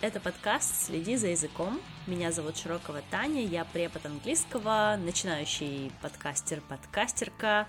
Это 0.00 0.20
подкаст 0.20 0.84
«Следи 0.84 1.16
за 1.16 1.26
языком». 1.26 1.80
Меня 2.06 2.30
зовут 2.30 2.56
Широкова 2.56 3.02
Таня, 3.10 3.44
я 3.44 3.64
препод 3.64 4.06
английского, 4.06 4.96
начинающий 4.96 5.90
подкастер, 6.00 6.60
подкастерка. 6.68 7.66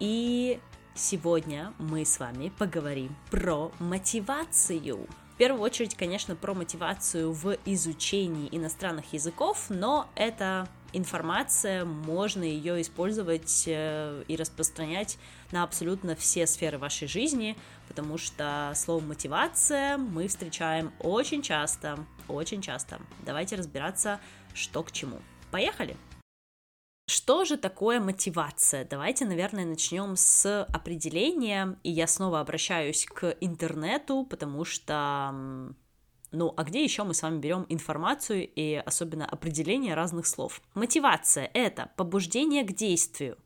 И 0.00 0.58
сегодня 0.96 1.72
мы 1.78 2.04
с 2.04 2.18
вами 2.18 2.50
поговорим 2.58 3.14
про 3.30 3.70
мотивацию. 3.78 5.06
В 5.32 5.36
первую 5.36 5.62
очередь, 5.62 5.94
конечно, 5.94 6.34
про 6.34 6.54
мотивацию 6.54 7.32
в 7.32 7.56
изучении 7.64 8.48
иностранных 8.50 9.12
языков, 9.12 9.66
но 9.68 10.08
это 10.16 10.66
информация, 10.92 11.84
можно 11.84 12.42
ее 12.42 12.80
использовать 12.80 13.64
э, 13.66 14.24
и 14.28 14.36
распространять 14.36 15.18
на 15.52 15.62
абсолютно 15.62 16.14
все 16.16 16.46
сферы 16.46 16.78
вашей 16.78 17.08
жизни, 17.08 17.56
потому 17.88 18.18
что 18.18 18.72
слово 18.74 19.02
мотивация 19.02 19.96
мы 19.96 20.28
встречаем 20.28 20.92
очень 21.00 21.42
часто, 21.42 21.98
очень 22.28 22.62
часто. 22.62 23.00
Давайте 23.24 23.56
разбираться, 23.56 24.20
что 24.54 24.82
к 24.82 24.92
чему. 24.92 25.20
Поехали! 25.50 25.96
Что 27.10 27.44
же 27.44 27.56
такое 27.56 27.98
мотивация? 27.98 28.84
Давайте, 28.84 29.24
наверное, 29.24 29.64
начнем 29.64 30.14
с 30.14 30.64
определения, 30.66 31.76
и 31.82 31.90
я 31.90 32.06
снова 32.06 32.38
обращаюсь 32.38 33.04
к 33.04 33.36
интернету, 33.40 34.24
потому 34.30 34.64
что 34.64 35.74
ну, 36.32 36.54
а 36.56 36.64
где 36.64 36.82
еще 36.82 37.04
мы 37.04 37.14
с 37.14 37.22
вами 37.22 37.38
берем 37.38 37.66
информацию 37.68 38.48
и 38.48 38.74
особенно 38.74 39.26
определение 39.26 39.94
разных 39.94 40.26
слов? 40.26 40.62
Мотивация– 40.74 41.50
это 41.54 41.90
побуждение 41.96 42.64
к 42.64 42.72
действию, 42.72 43.36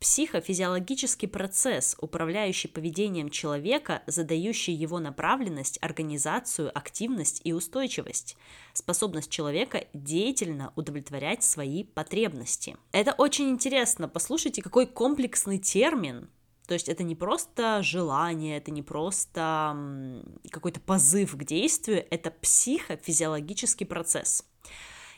психофизиологический 0.00 1.26
процесс, 1.26 1.96
управляющий 2.00 2.68
поведением 2.68 3.30
человека, 3.30 4.02
задающий 4.06 4.72
его 4.72 5.00
направленность, 5.00 5.78
организацию, 5.80 6.70
активность 6.76 7.40
и 7.44 7.52
устойчивость, 7.52 8.36
способность 8.72 9.30
человека 9.30 9.86
деятельно 9.92 10.72
удовлетворять 10.76 11.42
свои 11.42 11.82
потребности. 11.82 12.76
Это 12.92 13.12
очень 13.12 13.50
интересно, 13.50 14.08
послушайте, 14.08 14.62
какой 14.62 14.86
комплексный 14.86 15.58
термин, 15.58 16.30
то 16.68 16.74
есть 16.74 16.90
это 16.90 17.02
не 17.02 17.14
просто 17.14 17.82
желание, 17.82 18.58
это 18.58 18.70
не 18.70 18.82
просто 18.82 20.22
какой-то 20.50 20.80
позыв 20.80 21.34
к 21.34 21.42
действию, 21.42 22.04
это 22.10 22.30
психофизиологический 22.30 23.86
процесс. 23.86 24.44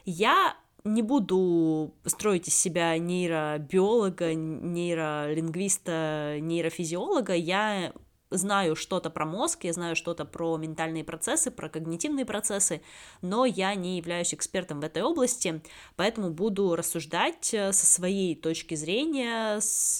Я 0.04 0.56
не 0.84 1.02
буду 1.02 1.92
строить 2.06 2.46
из 2.46 2.54
себя 2.54 2.96
нейробиолога, 2.96 4.32
нейролингвиста, 4.32 6.36
нейрофизиолога, 6.40 7.34
я 7.34 7.94
знаю 8.30 8.76
что-то 8.76 9.10
про 9.10 9.26
мозг, 9.26 9.64
я 9.64 9.72
знаю 9.72 9.96
что-то 9.96 10.24
про 10.24 10.56
ментальные 10.56 11.04
процессы, 11.04 11.50
про 11.50 11.68
когнитивные 11.68 12.24
процессы, 12.24 12.82
но 13.22 13.44
я 13.44 13.74
не 13.74 13.98
являюсь 13.98 14.34
экспертом 14.34 14.80
в 14.80 14.84
этой 14.84 15.02
области, 15.02 15.62
поэтому 15.96 16.30
буду 16.30 16.76
рассуждать 16.76 17.52
э, 17.52 17.72
со 17.72 17.86
своей 17.86 18.34
точки 18.34 18.74
зрения, 18.74 19.60
с, 19.60 19.98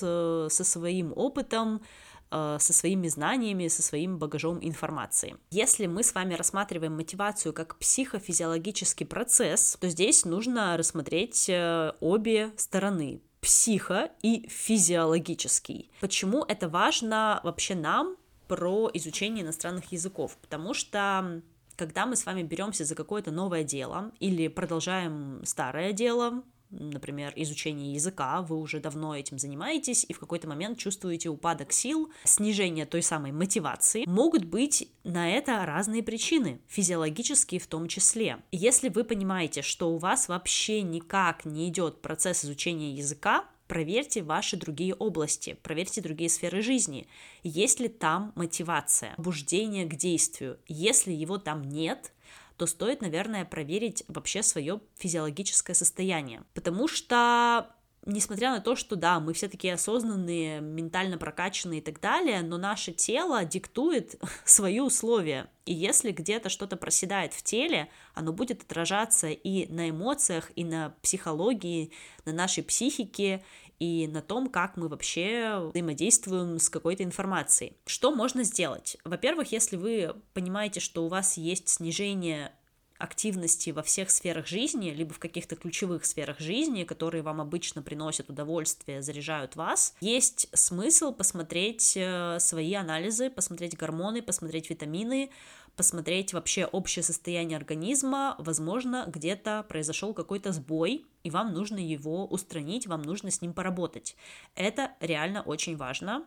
со 0.50 0.64
своим 0.64 1.12
опытом, 1.16 1.82
э, 2.30 2.56
со 2.60 2.72
своими 2.72 3.08
знаниями, 3.08 3.68
со 3.68 3.82
своим 3.82 4.18
багажом 4.18 4.58
информации. 4.62 5.36
Если 5.50 5.86
мы 5.86 6.02
с 6.02 6.14
вами 6.14 6.34
рассматриваем 6.34 6.94
мотивацию 6.96 7.52
как 7.52 7.78
психофизиологический 7.78 9.06
процесс, 9.06 9.76
то 9.80 9.88
здесь 9.88 10.24
нужно 10.24 10.76
рассмотреть 10.76 11.48
э, 11.48 11.92
обе 12.00 12.52
стороны 12.56 13.22
психо 13.40 14.10
и 14.22 14.46
физиологический. 14.48 15.90
Почему 16.00 16.44
это 16.44 16.68
важно 16.68 17.40
вообще 17.42 17.74
нам 17.74 18.16
про 18.48 18.90
изучение 18.94 19.44
иностранных 19.44 19.92
языков? 19.92 20.36
Потому 20.40 20.74
что 20.74 21.42
когда 21.76 22.04
мы 22.04 22.16
с 22.16 22.26
вами 22.26 22.42
беремся 22.42 22.84
за 22.84 22.94
какое-то 22.94 23.30
новое 23.30 23.64
дело 23.64 24.12
или 24.20 24.48
продолжаем 24.48 25.40
старое 25.44 25.92
дело, 25.92 26.42
например, 26.70 27.32
изучение 27.36 27.94
языка, 27.94 28.42
вы 28.42 28.58
уже 28.58 28.80
давно 28.80 29.16
этим 29.16 29.38
занимаетесь 29.38 30.04
и 30.08 30.12
в 30.12 30.18
какой-то 30.18 30.48
момент 30.48 30.78
чувствуете 30.78 31.28
упадок 31.28 31.72
сил, 31.72 32.10
снижение 32.24 32.86
той 32.86 33.02
самой 33.02 33.32
мотивации, 33.32 34.04
могут 34.06 34.44
быть 34.44 34.88
на 35.04 35.30
это 35.30 35.64
разные 35.66 36.02
причины, 36.02 36.60
физиологические 36.68 37.60
в 37.60 37.66
том 37.66 37.88
числе. 37.88 38.38
Если 38.52 38.88
вы 38.88 39.04
понимаете, 39.04 39.62
что 39.62 39.90
у 39.90 39.98
вас 39.98 40.28
вообще 40.28 40.82
никак 40.82 41.44
не 41.44 41.68
идет 41.68 42.02
процесс 42.02 42.44
изучения 42.44 42.94
языка, 42.94 43.44
проверьте 43.70 44.22
ваши 44.22 44.56
другие 44.56 44.94
области, 44.94 45.56
проверьте 45.62 46.00
другие 46.00 46.28
сферы 46.28 46.60
жизни. 46.60 47.06
Есть 47.44 47.78
ли 47.78 47.88
там 47.88 48.32
мотивация, 48.34 49.14
побуждение 49.14 49.86
к 49.86 49.94
действию? 49.94 50.58
Если 50.66 51.12
его 51.12 51.38
там 51.38 51.62
нет, 51.62 52.12
то 52.60 52.66
стоит, 52.66 53.00
наверное, 53.00 53.46
проверить 53.46 54.04
вообще 54.06 54.42
свое 54.42 54.82
физиологическое 54.98 55.72
состояние. 55.72 56.42
Потому 56.52 56.88
что 56.88 57.74
несмотря 58.04 58.50
на 58.50 58.60
то, 58.60 58.76
что 58.76 58.96
да, 58.96 59.18
мы 59.18 59.32
все 59.32 59.48
такие 59.48 59.72
осознанные, 59.72 60.60
ментально 60.60 61.16
прокачанные 61.16 61.80
и 61.80 61.82
так 61.82 62.00
далее, 62.00 62.42
но 62.42 62.58
наше 62.58 62.92
тело 62.92 63.46
диктует 63.46 64.20
свои 64.44 64.78
условия. 64.78 65.48
И 65.64 65.72
если 65.72 66.12
где-то 66.12 66.50
что-то 66.50 66.76
проседает 66.76 67.32
в 67.32 67.42
теле, 67.42 67.88
оно 68.12 68.34
будет 68.34 68.62
отражаться 68.62 69.28
и 69.28 69.66
на 69.72 69.88
эмоциях, 69.88 70.52
и 70.54 70.62
на 70.62 70.94
психологии, 71.00 71.92
на 72.26 72.34
нашей 72.34 72.62
психике, 72.62 73.42
и 73.80 74.06
на 74.06 74.20
том, 74.20 74.48
как 74.48 74.76
мы 74.76 74.88
вообще 74.88 75.70
взаимодействуем 75.70 76.58
с 76.58 76.68
какой-то 76.68 77.02
информацией. 77.02 77.76
Что 77.86 78.14
можно 78.14 78.44
сделать? 78.44 78.96
Во-первых, 79.04 79.50
если 79.50 79.76
вы 79.76 80.14
понимаете, 80.34 80.80
что 80.80 81.04
у 81.04 81.08
вас 81.08 81.36
есть 81.36 81.68
снижение 81.70 82.52
активности 83.00 83.70
во 83.70 83.82
всех 83.82 84.10
сферах 84.10 84.46
жизни, 84.46 84.90
либо 84.90 85.12
в 85.12 85.18
каких-то 85.18 85.56
ключевых 85.56 86.04
сферах 86.04 86.38
жизни, 86.38 86.84
которые 86.84 87.22
вам 87.22 87.40
обычно 87.40 87.82
приносят 87.82 88.28
удовольствие, 88.30 89.02
заряжают 89.02 89.56
вас, 89.56 89.94
есть 90.00 90.48
смысл 90.52 91.12
посмотреть 91.12 91.96
э, 91.96 92.38
свои 92.38 92.74
анализы, 92.74 93.30
посмотреть 93.30 93.76
гормоны, 93.76 94.22
посмотреть 94.22 94.70
витамины, 94.70 95.30
посмотреть 95.76 96.34
вообще 96.34 96.66
общее 96.66 97.02
состояние 97.02 97.56
организма, 97.56 98.36
возможно, 98.38 99.06
где-то 99.08 99.64
произошел 99.68 100.12
какой-то 100.12 100.52
сбой, 100.52 101.06
и 101.22 101.30
вам 101.30 101.54
нужно 101.54 101.78
его 101.78 102.26
устранить, 102.26 102.86
вам 102.86 103.02
нужно 103.02 103.30
с 103.30 103.40
ним 103.40 103.54
поработать. 103.54 104.14
Это 104.54 104.92
реально 105.00 105.42
очень 105.42 105.76
важно. 105.76 106.26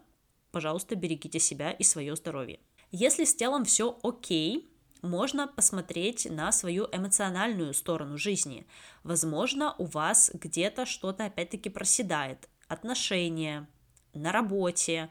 Пожалуйста, 0.51 0.95
берегите 0.95 1.39
себя 1.39 1.71
и 1.71 1.83
свое 1.83 2.15
здоровье. 2.15 2.59
Если 2.91 3.25
с 3.25 3.35
телом 3.35 3.65
все 3.65 3.97
окей, 4.03 4.69
можно 5.03 5.47
посмотреть 5.47 6.27
на 6.29 6.51
свою 6.51 6.87
эмоциональную 6.91 7.73
сторону 7.73 8.17
жизни. 8.17 8.65
Возможно, 9.03 9.75
у 9.77 9.85
вас 9.85 10.31
где-то 10.33 10.85
что-то 10.85 11.25
опять-таки 11.25 11.69
проседает. 11.69 12.49
Отношения, 12.67 13.67
на 14.13 14.31
работе, 14.31 15.09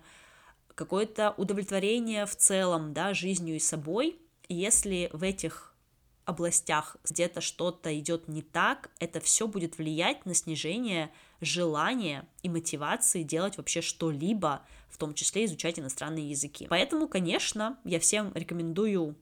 какое-то 0.75 1.35
удовлетворение 1.37 2.27
в 2.27 2.35
целом, 2.35 2.93
да, 2.93 3.15
жизнью 3.15 3.57
и 3.57 3.61
собой. 3.61 4.19
если 4.49 5.09
в 5.13 5.23
этих 5.23 5.75
областях 6.25 6.97
где-то 7.09 7.41
что-то 7.41 7.99
идет 7.99 8.29
не 8.29 8.43
так, 8.43 8.91
это 9.01 9.21
все 9.21 9.47
будет 9.47 9.79
влиять 9.79 10.25
на 10.25 10.35
снижение 10.35 11.11
желания 11.41 12.29
и 12.43 12.49
мотивации 12.49 13.23
делать 13.23 13.57
вообще 13.57 13.81
что-либо, 13.81 14.63
в 14.89 14.99
том 14.99 15.15
числе 15.15 15.47
изучать 15.47 15.79
иностранные 15.79 16.31
языки. 16.31 16.67
Поэтому, 16.69 17.09
конечно, 17.09 17.79
я 17.85 17.99
всем 17.99 18.33
рекомендую 18.35 19.17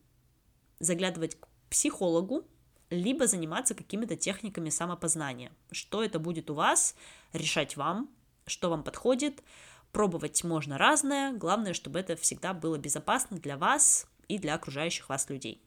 заглядывать 0.80 1.36
к 1.38 1.46
психологу, 1.70 2.44
либо 2.90 3.26
заниматься 3.26 3.74
какими-то 3.74 4.16
техниками 4.16 4.70
самопознания. 4.70 5.52
Что 5.70 6.02
это 6.02 6.18
будет 6.18 6.50
у 6.50 6.54
вас, 6.54 6.96
решать 7.32 7.76
вам, 7.76 8.10
что 8.46 8.68
вам 8.68 8.82
подходит. 8.82 9.42
Пробовать 9.92 10.44
можно 10.44 10.78
разное, 10.78 11.32
главное, 11.32 11.72
чтобы 11.72 11.98
это 12.00 12.16
всегда 12.16 12.52
было 12.52 12.78
безопасно 12.78 13.38
для 13.38 13.56
вас 13.56 14.06
и 14.28 14.38
для 14.38 14.54
окружающих 14.54 15.08
вас 15.08 15.28
людей. 15.30 15.62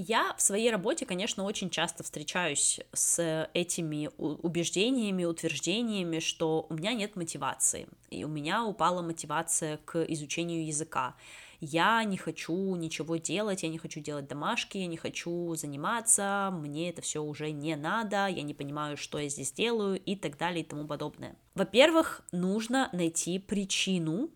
Я 0.00 0.32
в 0.36 0.42
своей 0.42 0.70
работе, 0.70 1.06
конечно, 1.06 1.42
очень 1.42 1.70
часто 1.70 2.04
встречаюсь 2.04 2.78
с 2.92 3.50
этими 3.52 4.08
убеждениями, 4.16 5.24
утверждениями, 5.24 6.20
что 6.20 6.66
у 6.70 6.74
меня 6.74 6.94
нет 6.94 7.16
мотивации, 7.16 7.88
и 8.08 8.22
у 8.22 8.28
меня 8.28 8.64
упала 8.64 9.02
мотивация 9.02 9.78
к 9.78 10.04
изучению 10.04 10.64
языка 10.64 11.16
я 11.60 12.04
не 12.04 12.16
хочу 12.16 12.74
ничего 12.76 13.16
делать, 13.16 13.62
я 13.62 13.68
не 13.68 13.78
хочу 13.78 14.00
делать 14.00 14.28
домашки, 14.28 14.78
я 14.78 14.86
не 14.86 14.96
хочу 14.96 15.54
заниматься, 15.54 16.50
мне 16.52 16.90
это 16.90 17.02
все 17.02 17.22
уже 17.22 17.50
не 17.50 17.76
надо, 17.76 18.26
я 18.28 18.42
не 18.42 18.54
понимаю, 18.54 18.96
что 18.96 19.18
я 19.18 19.28
здесь 19.28 19.52
делаю 19.52 20.00
и 20.00 20.16
так 20.16 20.36
далее 20.38 20.62
и 20.62 20.66
тому 20.66 20.86
подобное. 20.86 21.36
Во-первых, 21.54 22.22
нужно 22.32 22.88
найти 22.92 23.38
причину, 23.38 24.30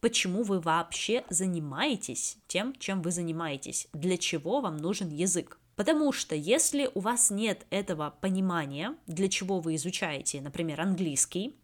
почему 0.00 0.42
вы 0.42 0.60
вообще 0.60 1.24
занимаетесь 1.28 2.38
тем, 2.46 2.74
чем 2.78 3.02
вы 3.02 3.10
занимаетесь, 3.10 3.88
для 3.92 4.16
чего 4.16 4.60
вам 4.60 4.76
нужен 4.76 5.08
язык. 5.08 5.58
Потому 5.74 6.10
что 6.12 6.34
если 6.34 6.90
у 6.94 7.00
вас 7.00 7.30
нет 7.30 7.64
этого 7.70 8.14
понимания, 8.20 8.96
для 9.06 9.28
чего 9.28 9.60
вы 9.60 9.76
изучаете, 9.76 10.40
например, 10.40 10.80
английский, 10.80 11.56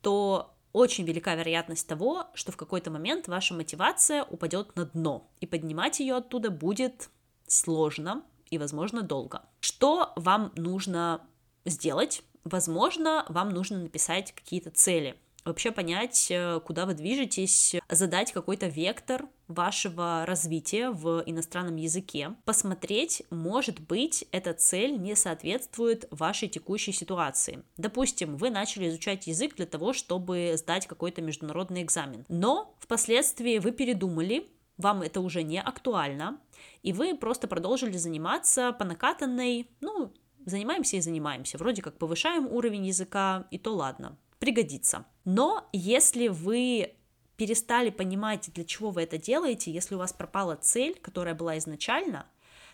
то 0.00 0.54
очень 0.78 1.04
велика 1.04 1.34
вероятность 1.34 1.86
того, 1.88 2.28
что 2.34 2.52
в 2.52 2.56
какой-то 2.56 2.90
момент 2.90 3.28
ваша 3.28 3.52
мотивация 3.54 4.24
упадет 4.24 4.76
на 4.76 4.86
дно, 4.86 5.28
и 5.40 5.46
поднимать 5.46 6.00
ее 6.00 6.14
оттуда 6.14 6.50
будет 6.50 7.10
сложно 7.46 8.22
и, 8.50 8.58
возможно, 8.58 9.02
долго. 9.02 9.42
Что 9.60 10.12
вам 10.16 10.52
нужно 10.56 11.20
сделать? 11.64 12.22
Возможно, 12.44 13.26
вам 13.28 13.50
нужно 13.50 13.78
написать 13.78 14.32
какие-то 14.32 14.70
цели– 14.70 15.16
вообще 15.44 15.70
понять, 15.70 16.28
э, 16.30 16.60
куда 16.64 16.86
вы 16.86 16.94
движетесь, 16.94 17.76
задать 17.88 18.32
какой-то 18.32 18.66
вектор 18.66 19.26
вашего 19.46 20.24
развития 20.26 20.90
в 20.90 21.22
иностранном 21.24 21.76
языке, 21.76 22.34
посмотреть, 22.44 23.22
может 23.30 23.80
быть, 23.80 24.26
эта 24.30 24.52
цель 24.52 25.00
не 25.00 25.16
соответствует 25.16 26.06
вашей 26.10 26.48
текущей 26.48 26.92
ситуации. 26.92 27.62
Допустим, 27.76 28.36
вы 28.36 28.50
начали 28.50 28.88
изучать 28.88 29.26
язык 29.26 29.56
для 29.56 29.66
того, 29.66 29.92
чтобы 29.92 30.54
сдать 30.56 30.86
какой-то 30.86 31.22
международный 31.22 31.82
экзамен, 31.82 32.26
но 32.28 32.74
впоследствии 32.78 33.58
вы 33.58 33.72
передумали, 33.72 34.48
вам 34.76 35.02
это 35.02 35.20
уже 35.20 35.42
не 35.42 35.60
актуально, 35.60 36.38
и 36.82 36.92
вы 36.92 37.16
просто 37.16 37.48
продолжили 37.48 37.96
заниматься 37.96 38.72
по 38.72 38.84
накатанной, 38.84 39.68
ну, 39.80 40.12
занимаемся 40.46 40.96
и 40.96 41.00
занимаемся, 41.00 41.58
вроде 41.58 41.82
как 41.82 41.98
повышаем 41.98 42.46
уровень 42.46 42.86
языка, 42.86 43.46
и 43.50 43.58
то 43.58 43.74
ладно, 43.74 44.16
пригодится. 44.38 45.04
Но 45.28 45.68
если 45.74 46.28
вы 46.28 46.94
перестали 47.36 47.90
понимать, 47.90 48.48
для 48.54 48.64
чего 48.64 48.88
вы 48.88 49.02
это 49.02 49.18
делаете, 49.18 49.70
если 49.70 49.94
у 49.94 49.98
вас 49.98 50.14
пропала 50.14 50.56
цель, 50.56 50.98
которая 51.02 51.34
была 51.34 51.58
изначально, 51.58 52.24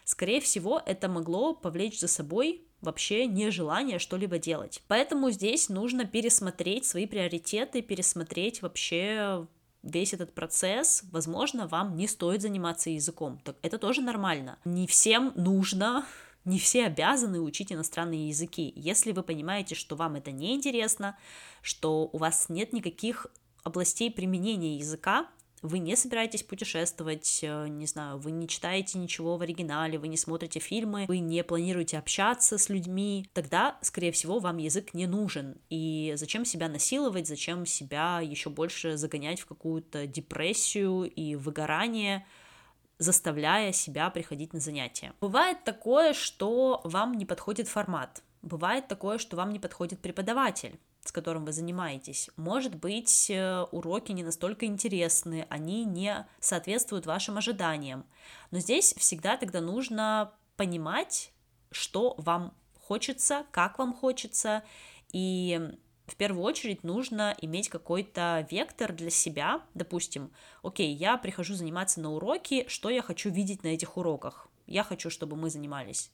скорее 0.04 0.40
всего, 0.40 0.80
это 0.86 1.08
могло 1.08 1.52
повлечь 1.52 1.98
за 1.98 2.06
собой 2.06 2.62
вообще 2.80 3.26
нежелание 3.26 3.98
что-либо 3.98 4.38
делать. 4.38 4.84
Поэтому 4.86 5.32
здесь 5.32 5.68
нужно 5.68 6.04
пересмотреть 6.04 6.86
свои 6.86 7.06
приоритеты, 7.06 7.82
пересмотреть 7.82 8.62
вообще 8.62 9.48
весь 9.82 10.14
этот 10.14 10.32
процесс, 10.32 11.02
возможно, 11.10 11.66
вам 11.66 11.96
не 11.96 12.06
стоит 12.06 12.40
заниматься 12.40 12.88
языком. 12.88 13.40
Так 13.42 13.56
это 13.62 13.78
тоже 13.78 14.00
нормально. 14.00 14.60
Не 14.64 14.86
всем 14.86 15.32
нужно 15.34 16.06
не 16.44 16.58
все 16.58 16.86
обязаны 16.86 17.40
учить 17.40 17.72
иностранные 17.72 18.28
языки. 18.28 18.72
Если 18.76 19.12
вы 19.12 19.22
понимаете, 19.22 19.74
что 19.74 19.96
вам 19.96 20.16
это 20.16 20.30
не 20.30 20.54
интересно, 20.54 21.16
что 21.62 22.08
у 22.12 22.18
вас 22.18 22.48
нет 22.48 22.72
никаких 22.72 23.26
областей 23.62 24.10
применения 24.10 24.76
языка, 24.76 25.28
вы 25.64 25.78
не 25.78 25.96
собираетесь 25.96 26.42
путешествовать, 26.42 27.40
э, 27.42 27.68
не 27.68 27.86
знаю, 27.86 28.18
вы 28.18 28.32
не 28.32 28.46
читаете 28.46 28.98
ничего 28.98 29.38
в 29.38 29.40
оригинале, 29.40 29.98
вы 29.98 30.08
не 30.08 30.18
смотрите 30.18 30.60
фильмы, 30.60 31.06
вы 31.08 31.20
не 31.20 31.42
планируете 31.42 31.96
общаться 31.96 32.58
с 32.58 32.68
людьми, 32.68 33.26
тогда, 33.32 33.78
скорее 33.80 34.12
всего, 34.12 34.40
вам 34.40 34.58
язык 34.58 34.92
не 34.92 35.06
нужен. 35.06 35.56
И 35.70 36.12
зачем 36.16 36.44
себя 36.44 36.68
насиловать, 36.68 37.26
зачем 37.26 37.64
себя 37.64 38.20
еще 38.20 38.50
больше 38.50 38.98
загонять 38.98 39.40
в 39.40 39.46
какую-то 39.46 40.06
депрессию 40.06 41.04
и 41.04 41.34
выгорание, 41.34 42.26
заставляя 42.98 43.72
себя 43.72 44.10
приходить 44.10 44.52
на 44.52 44.60
занятия. 44.60 45.12
Бывает 45.20 45.64
такое, 45.64 46.12
что 46.12 46.80
вам 46.84 47.14
не 47.14 47.26
подходит 47.26 47.68
формат. 47.68 48.22
Бывает 48.42 48.88
такое, 48.88 49.18
что 49.18 49.36
вам 49.36 49.52
не 49.52 49.58
подходит 49.58 50.00
преподаватель 50.00 50.78
с 51.04 51.12
которым 51.12 51.44
вы 51.44 51.52
занимаетесь. 51.52 52.30
Может 52.36 52.74
быть, 52.76 53.28
э, 53.30 53.66
уроки 53.72 54.12
не 54.12 54.24
настолько 54.24 54.64
интересны, 54.66 55.46
они 55.50 55.84
не 55.84 56.26
соответствуют 56.40 57.04
вашим 57.06 57.36
ожиданиям. 57.36 58.06
Но 58.50 58.58
здесь 58.58 58.94
всегда 58.96 59.36
тогда 59.36 59.60
нужно 59.60 60.32
понимать, 60.56 61.30
что 61.70 62.14
вам 62.16 62.54
хочется, 62.80 63.44
как 63.50 63.78
вам 63.78 63.92
хочется, 63.92 64.62
и 65.12 65.76
в 66.06 66.16
первую 66.16 66.42
очередь 66.44 66.84
нужно 66.84 67.34
иметь 67.40 67.68
какой-то 67.68 68.46
вектор 68.50 68.92
для 68.92 69.10
себя. 69.10 69.62
Допустим, 69.74 70.32
окей, 70.62 70.92
я 70.94 71.16
прихожу 71.16 71.54
заниматься 71.54 72.00
на 72.00 72.12
уроки, 72.12 72.66
что 72.68 72.90
я 72.90 73.02
хочу 73.02 73.30
видеть 73.30 73.62
на 73.62 73.68
этих 73.68 73.96
уроках? 73.96 74.48
Я 74.66 74.84
хочу, 74.84 75.10
чтобы 75.10 75.36
мы 75.36 75.50
занимались 75.50 76.10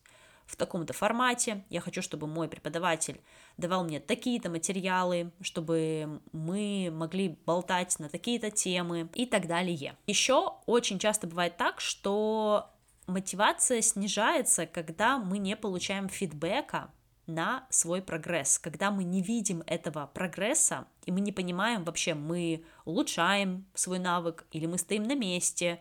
в 0.51 0.57
таком-то 0.57 0.93
формате, 0.93 1.65
я 1.71 1.81
хочу, 1.81 2.03
чтобы 2.03 2.27
мой 2.27 2.49
преподаватель 2.49 3.21
давал 3.57 3.85
мне 3.85 4.01
такие-то 4.01 4.51
материалы, 4.51 5.31
чтобы 5.41 6.21
мы 6.33 6.91
могли 6.93 7.39
болтать 7.47 7.97
на 8.01 8.09
такие-то 8.09 8.51
темы 8.51 9.09
и 9.15 9.27
так 9.27 9.47
далее. 9.47 9.97
Еще 10.09 10.55
очень 10.67 10.99
часто 10.99 11.29
бывает 11.29 11.57
так, 11.57 11.81
что 11.81 12.69
мотивация 13.07 13.81
снижается, 13.81 14.67
когда 14.67 15.19
мы 15.19 15.39
не 15.39 15.55
получаем 15.55 16.09
фидбэка 16.09 16.91
на 17.31 17.67
свой 17.71 18.03
прогресс. 18.03 18.59
Когда 18.59 18.91
мы 18.91 19.05
не 19.05 19.23
видим 19.23 19.63
этого 19.67 20.11
прогресса, 20.13 20.87
и 21.07 21.13
мы 21.13 21.21
не 21.21 21.33
понимаем 21.33 21.85
вообще, 21.85 22.15
мы 22.15 22.65
улучшаем 22.85 23.67
свой 23.75 23.99
навык, 23.99 24.47
или 24.53 24.67
мы 24.67 24.79
стоим 24.79 25.05
на 25.05 25.15
месте, 25.15 25.81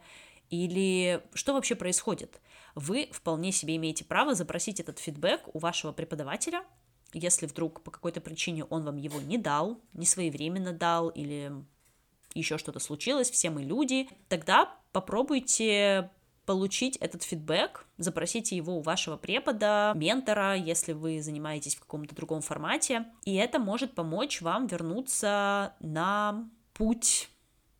или 0.49 1.23
что 1.33 1.53
вообще 1.53 1.75
происходит. 1.75 2.39
Вы 2.75 3.09
вполне 3.11 3.51
себе 3.51 3.75
имеете 3.75 4.05
право 4.05 4.35
запросить 4.35 4.79
этот 4.79 4.99
фидбэк 4.99 5.53
у 5.53 5.59
вашего 5.59 5.91
преподавателя, 5.91 6.63
если 7.13 7.47
вдруг 7.47 7.81
по 7.81 7.91
какой-то 7.91 8.21
причине 8.21 8.65
он 8.65 8.83
вам 8.83 8.97
его 8.97 9.19
не 9.19 9.37
дал, 9.37 9.81
не 9.93 10.05
своевременно 10.05 10.73
дал, 10.73 11.09
или 11.09 11.51
еще 12.33 12.57
что-то 12.57 12.79
случилось, 12.79 13.31
все 13.31 13.49
мы 13.49 13.63
люди, 13.63 14.07
тогда 14.27 14.75
попробуйте 14.91 16.11
получить 16.49 16.97
этот 16.97 17.21
фидбэк, 17.21 17.85
запросите 17.99 18.57
его 18.57 18.79
у 18.79 18.81
вашего 18.81 19.17
препода, 19.17 19.93
ментора, 19.95 20.55
если 20.55 20.93
вы 20.93 21.21
занимаетесь 21.21 21.75
в 21.75 21.81
каком-то 21.81 22.15
другом 22.15 22.41
формате, 22.41 23.05
и 23.23 23.35
это 23.35 23.59
может 23.59 23.93
помочь 23.93 24.41
вам 24.41 24.65
вернуться 24.65 25.75
на 25.79 26.49
путь 26.73 27.29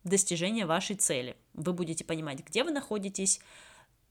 достижения 0.04 0.66
вашей 0.66 0.94
цели. 0.94 1.36
Вы 1.52 1.72
будете 1.72 2.04
понимать, 2.04 2.46
где 2.46 2.62
вы 2.62 2.70
находитесь, 2.70 3.40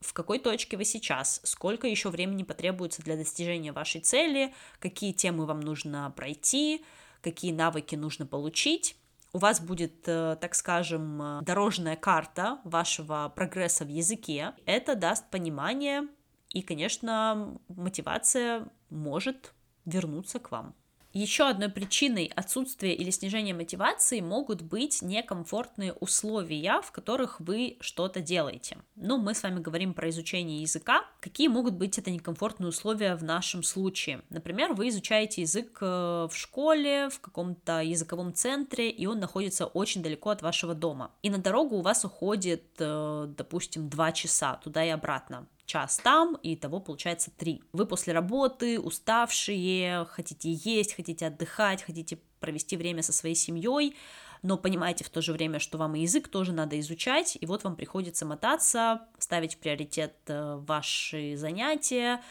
в 0.01 0.11
какой 0.11 0.39
точке 0.39 0.75
вы 0.75 0.83
сейчас, 0.83 1.39
сколько 1.45 1.87
еще 1.87 2.09
времени 2.09 2.43
потребуется 2.43 3.01
для 3.01 3.15
достижения 3.15 3.71
вашей 3.71 4.01
цели, 4.01 4.53
какие 4.79 5.13
темы 5.13 5.45
вам 5.45 5.61
нужно 5.61 6.11
пройти, 6.17 6.83
какие 7.21 7.53
навыки 7.53 7.95
нужно 7.95 8.25
получить, 8.25 8.97
у 9.33 9.37
вас 9.37 9.59
будет, 9.59 10.07
э, 10.07 10.37
так 10.39 10.55
скажем, 10.55 11.21
э, 11.21 11.41
дорожная 11.43 11.95
карта 11.95 12.59
вашего 12.63 13.31
прогресса 13.35 13.85
в 13.85 13.89
языке. 13.89 14.53
Это 14.65 14.95
даст 14.95 15.29
понимание, 15.29 16.07
и, 16.49 16.61
конечно, 16.61 17.59
мотивация 17.67 18.67
может 18.89 19.53
вернуться 19.85 20.39
к 20.39 20.51
вам. 20.51 20.75
Еще 21.13 21.47
одной 21.47 21.69
причиной 21.69 22.31
отсутствия 22.35 22.93
или 22.93 23.09
снижения 23.09 23.55
мотивации 23.55 24.21
могут 24.21 24.61
быть 24.61 25.01
некомфортные 25.01 25.93
условия, 25.93 26.81
в 26.83 26.91
которых 26.91 27.39
вы 27.39 27.77
что-то 27.79 28.21
делаете. 28.21 28.77
Ну, 28.95 29.17
мы 29.17 29.33
с 29.33 29.41
вами 29.41 29.59
говорим 29.59 29.95
про 29.95 30.09
изучение 30.09 30.61
языка. 30.61 31.03
Какие 31.19 31.47
могут 31.47 31.73
быть 31.73 31.97
это 31.97 32.11
некомфортные 32.11 32.69
условия 32.69 33.15
в 33.15 33.23
нашем 33.23 33.63
случае? 33.63 34.21
Например, 34.29 34.73
вы 34.73 34.89
изучаете 34.89 35.41
язык 35.41 35.79
э, 35.81 36.27
в 36.29 36.35
школе, 36.35 37.09
в 37.09 37.19
каком-то 37.19 37.81
языковом 37.81 38.33
центре, 38.33 38.91
и 38.91 39.07
он 39.07 39.19
находится 39.19 39.65
очень 39.65 40.03
далеко 40.03 40.29
от 40.29 40.43
вашего 40.43 40.75
дома. 40.75 41.11
И 41.23 41.31
на 41.31 41.39
дорогу 41.39 41.77
у 41.77 41.81
вас 41.81 42.05
уходит, 42.05 42.65
э, 42.77 43.25
допустим, 43.35 43.89
2 43.89 44.11
часа 44.11 44.57
туда 44.63 44.85
и 44.85 44.89
обратно 44.89 45.47
час 45.69 45.99
там, 46.03 46.35
и 46.41 46.55
того 46.55 46.79
получается 46.79 47.31
три. 47.37 47.61
Вы 47.73 47.85
после 47.85 48.11
работы, 48.11 48.79
уставшие, 48.79 50.05
хотите 50.09 50.51
есть, 50.51 50.95
хотите 50.95 51.27
отдыхать, 51.27 51.83
хотите 51.83 52.17
провести 52.39 52.75
время 52.75 53.03
со 53.03 53.13
своей 53.13 53.35
семьей, 53.35 53.95
но 54.41 54.57
понимаете 54.57 55.03
в 55.03 55.09
то 55.09 55.21
же 55.21 55.31
время, 55.31 55.59
что 55.59 55.77
вам 55.77 55.95
и 55.95 56.01
язык 56.01 56.27
тоже 56.27 56.53
надо 56.53 56.79
изучать, 56.79 57.37
и 57.39 57.45
вот 57.45 57.63
вам 57.63 57.75
приходится 57.75 58.25
мотаться, 58.25 59.01
ставить 59.19 59.55
в 59.55 59.57
приоритет 59.59 60.15
э, 60.27 60.55
ваши 60.65 61.35
занятия, 61.37 62.21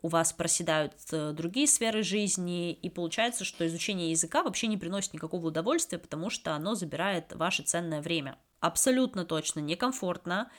у 0.00 0.08
вас 0.08 0.32
проседают 0.32 0.94
э, 1.12 1.32
другие 1.32 1.66
сферы 1.66 2.02
жизни, 2.02 2.72
и 2.72 2.88
получается, 2.88 3.44
что 3.44 3.66
изучение 3.66 4.10
языка 4.10 4.42
вообще 4.42 4.66
не 4.66 4.76
приносит 4.76 5.14
никакого 5.14 5.48
удовольствия, 5.48 5.98
потому 5.98 6.30
что 6.30 6.54
оно 6.54 6.74
забирает 6.74 7.34
ваше 7.34 7.62
ценное 7.62 8.00
время. 8.00 8.38
Абсолютно 8.60 9.24
точно 9.24 9.60
некомфортно, 9.60 10.50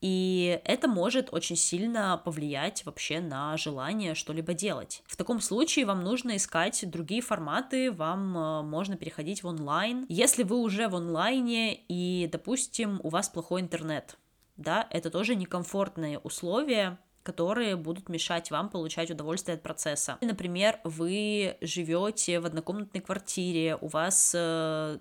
и 0.00 0.60
это 0.64 0.86
может 0.86 1.32
очень 1.32 1.56
сильно 1.56 2.20
повлиять 2.24 2.84
вообще 2.84 3.20
на 3.20 3.56
желание 3.56 4.14
что-либо 4.14 4.52
делать. 4.52 5.02
В 5.06 5.16
таком 5.16 5.40
случае 5.40 5.86
вам 5.86 6.02
нужно 6.02 6.36
искать 6.36 6.88
другие 6.90 7.22
форматы, 7.22 7.90
вам 7.90 8.36
э, 8.36 8.62
можно 8.62 8.96
переходить 8.96 9.42
в 9.42 9.46
онлайн. 9.46 10.06
Если 10.08 10.42
вы 10.42 10.58
уже 10.58 10.88
в 10.88 10.94
онлайне 10.94 11.74
и, 11.88 12.28
допустим, 12.30 13.00
у 13.02 13.08
вас 13.08 13.28
плохой 13.28 13.60
интернет, 13.60 14.18
да, 14.56 14.86
это 14.90 15.10
тоже 15.10 15.34
некомфортные 15.34 16.18
условия, 16.18 16.98
которые 17.24 17.74
будут 17.74 18.08
мешать 18.08 18.52
вам 18.52 18.68
получать 18.68 19.10
удовольствие 19.10 19.56
от 19.56 19.62
процесса. 19.62 20.18
Например, 20.20 20.78
вы 20.84 21.56
живете 21.60 22.38
в 22.38 22.46
однокомнатной 22.46 23.00
квартире, 23.00 23.76
у 23.80 23.88
вас 23.88 24.32
э, 24.36 24.98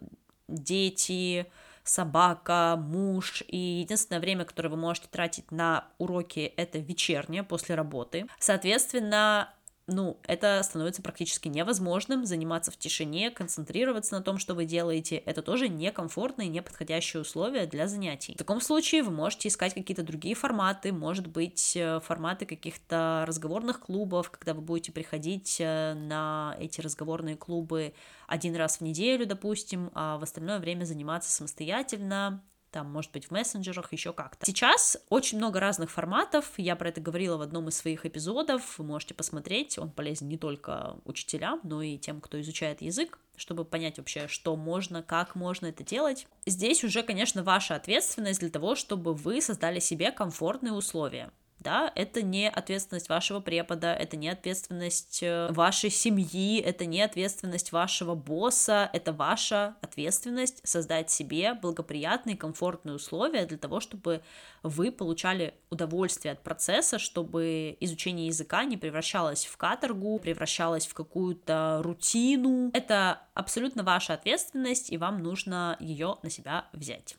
дети, 0.48 1.46
собака, 1.84 2.76
муж, 2.80 3.44
и 3.48 3.58
единственное 3.58 4.22
время, 4.22 4.46
которое 4.46 4.70
вы 4.70 4.78
можете 4.78 5.08
тратить 5.12 5.52
на 5.52 5.88
уроки, 5.98 6.54
это 6.56 6.80
вечернее, 6.80 7.44
после 7.44 7.76
работы. 7.76 8.26
Соответственно, 8.40 9.54
ну, 9.88 10.20
это 10.28 10.62
становится 10.64 11.02
практически 11.02 11.50
невозможным, 11.50 12.26
заниматься 12.26 12.72
в 12.72 12.78
тишине, 12.78 13.32
концентрироваться 13.32 14.16
на 14.16 14.22
том, 14.22 14.38
что 14.38 14.54
вы 14.54 14.66
делаете, 14.66 15.18
это 15.18 15.42
тоже 15.42 15.68
некомфортные, 15.68 16.48
неподходящие 16.48 17.22
условия 17.22 17.66
для 17.66 17.88
занятий. 17.88 18.34
В 18.34 18.38
таком 18.38 18.62
случае 18.62 19.04
вы 19.04 19.12
можете 19.12 19.50
искать 19.50 19.74
какие-то 19.74 20.04
другие 20.04 20.36
форматы, 20.36 20.94
может 20.94 21.28
быть, 21.28 21.76
э, 21.76 22.00
форматы 22.00 22.46
каких-то 22.46 23.26
разговорных 23.28 23.82
клубов, 23.82 24.32
когда 24.32 24.54
вы 24.54 24.62
будете 24.62 24.94
приходить 24.94 25.58
э, 25.60 25.94
на 25.96 26.56
эти 26.60 26.80
разговорные 26.80 27.36
клубы 27.36 27.94
один 28.28 28.56
раз 28.56 28.78
в 28.78 28.82
неделю, 28.82 29.26
допустим, 29.26 29.92
а 29.94 30.18
в 30.18 30.24
остальное 30.24 30.60
время 30.60 30.86
заниматься 30.86 31.30
самостоятельно, 31.30 32.42
там, 32.74 32.92
может 32.92 33.12
быть, 33.12 33.28
в 33.28 33.32
мессенджерах, 33.32 33.94
еще 33.94 34.12
как-то. 34.12 34.46
Сейчас 34.46 34.98
очень 35.10 35.38
много 35.38 35.60
разных 35.60 35.92
форматов, 35.92 36.52
я 36.58 36.76
про 36.76 36.90
это 36.90 37.00
говорила 37.00 37.38
в 37.38 37.42
одном 37.42 37.70
из 37.70 37.78
своих 37.78 38.06
эпизодов, 38.06 38.80
вы 38.80 38.84
можете 38.84 39.14
посмотреть, 39.14 39.78
он 39.78 39.92
полезен 39.92 40.28
не 40.28 40.38
только 40.38 40.98
учителям, 41.06 41.62
но 41.64 41.82
и 41.82 41.98
тем, 41.98 42.20
кто 42.20 42.42
изучает 42.42 42.82
язык, 42.82 43.20
чтобы 43.38 43.64
понять 43.64 44.00
вообще, 44.00 44.28
что 44.28 44.56
можно, 44.56 45.04
как 45.04 45.36
можно 45.36 45.68
это 45.68 45.84
делать. 45.84 46.28
Здесь 46.48 46.84
уже, 46.84 47.04
конечно, 47.04 47.44
ваша 47.44 47.76
ответственность 47.76 48.40
для 48.40 48.50
того, 48.50 48.76
чтобы 48.76 49.14
вы 49.14 49.40
создали 49.40 49.80
себе 49.80 50.12
комфортные 50.12 50.74
условия 50.74 51.32
да, 51.64 51.92
это 51.96 52.22
не 52.22 52.50
ответственность 52.50 53.10
вашего 53.10 53.40
препода, 53.40 53.94
это 53.94 54.18
не 54.18 54.30
ответственность 54.30 55.24
э, 55.24 55.48
вашей 55.52 55.90
семьи, 55.90 56.60
это 56.60 56.86
не 56.86 57.02
ответственность 57.02 57.72
вашего 57.72 58.16
босса, 58.16 58.90
это 58.94 59.14
ваша 59.14 59.76
ответственность 59.82 60.62
создать 60.68 61.10
себе 61.10 61.54
благоприятные, 61.54 62.38
комфортные 62.38 62.96
условия 62.96 63.46
для 63.46 63.58
того, 63.58 63.80
чтобы 63.80 64.22
вы 64.62 64.92
получали 64.92 65.54
удовольствие 65.70 66.34
от 66.34 66.44
процесса, 66.44 67.00
чтобы 67.00 67.78
изучение 67.80 68.28
языка 68.28 68.64
не 68.66 68.78
превращалось 68.78 69.46
в 69.46 69.58
каторгу, 69.58 70.20
превращалось 70.20 70.86
в 70.86 70.94
какую-то 70.94 71.80
рутину. 71.84 72.70
Это 72.74 73.22
абсолютно 73.34 73.84
ваша 73.84 74.14
ответственность, 74.14 74.92
и 74.92 74.98
вам 74.98 75.24
нужно 75.24 75.78
ее 75.80 76.18
на 76.24 76.30
себя 76.30 76.66
взять. 76.74 77.16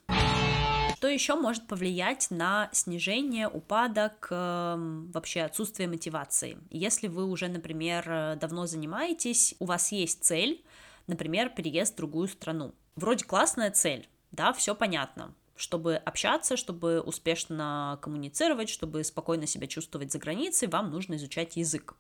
Что 0.97 1.09
еще 1.09 1.35
может 1.35 1.67
повлиять 1.67 2.29
на 2.31 2.69
снижение, 2.73 3.49
упадок, 3.49 4.29
эм, 4.31 5.11
вообще 5.11 5.43
отсутствие 5.43 5.89
мотивации? 5.89 6.57
Если 6.71 7.09
вы 7.09 7.25
уже, 7.25 7.49
например, 7.49 8.37
давно 8.41 8.67
занимаетесь, 8.67 9.57
у 9.59 9.67
вас 9.67 9.91
есть 9.93 10.25
цель, 10.25 10.65
например, 11.07 11.51
переезд 11.51 11.95
в 11.95 11.97
другую 11.97 12.29
страну. 12.29 12.75
Вроде 12.95 13.25
классная 13.25 13.71
цель, 13.73 14.09
да, 14.31 14.53
все 14.53 14.75
понятно, 14.75 15.35
чтобы 15.57 15.97
общаться, 15.97 16.57
чтобы 16.57 17.01
успешно 17.01 17.99
коммуницировать, 18.01 18.69
чтобы 18.69 19.03
спокойно 19.03 19.47
себя 19.47 19.67
чувствовать 19.67 20.13
за 20.13 20.19
границей, 20.19 20.69
вам 20.69 20.91
нужно 20.91 21.17
изучать 21.17 21.57
язык. 21.57 21.97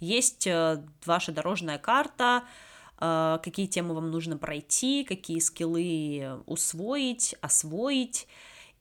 Есть 0.00 0.46
э, 0.46 0.84
ваша 1.04 1.32
дорожная 1.32 1.78
карта, 1.78 2.44
э, 2.44 2.77
какие 2.98 3.66
темы 3.66 3.94
вам 3.94 4.10
нужно 4.10 4.36
пройти, 4.36 5.04
какие 5.04 5.38
скиллы 5.38 6.42
усвоить, 6.46 7.34
освоить, 7.40 8.26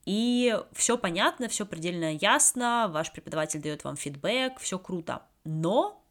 и 0.05 0.57
все 0.71 0.97
понятно, 0.97 1.50
все 1.50 1.65
предельно 1.65 2.15
ясно, 2.15 2.89
ваш 2.89 3.12
преподаватель 3.12 3.62
дает 3.62 3.83
вам 3.83 3.97
фидбэк, 3.97 4.57
все 4.59 4.79
круто. 4.79 5.24
Но 5.43 6.01